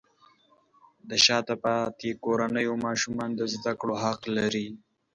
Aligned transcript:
د 1.09 1.11
شاته 1.25 1.55
پاتې 1.63 2.09
کورنیو 2.23 2.73
ماشومان 2.85 3.29
د 3.35 3.41
زده 3.53 3.73
کړې 3.79 3.95
حق 4.03 4.21
لري. 4.37 4.67